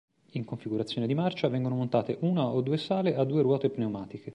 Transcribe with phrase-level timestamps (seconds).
[0.31, 4.29] In configurazione di marcia, vengono montate una o due sale a due ruote pneumatiche.